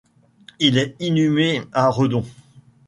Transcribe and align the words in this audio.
Il 0.57 0.79
est 0.79 0.95
inhumé 0.99 1.61
à 1.73 1.89
Redon. 1.91 2.25